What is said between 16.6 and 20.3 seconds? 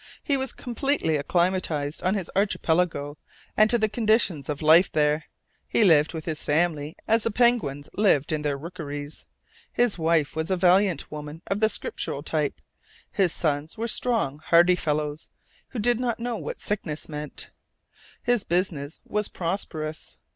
sickness meant. His business was prosperous.